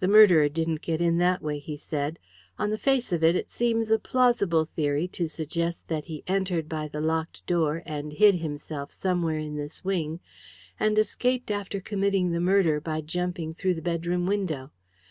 [0.00, 2.18] "The murderer didn't get in that way," he said.
[2.58, 6.68] "On the face of it, it seems a plausible theory to suggest that he entered
[6.68, 10.20] by the locked door and hid himself somewhere in this wing,
[10.78, 14.70] and escaped after committing the murder by jumping through the bedroom window.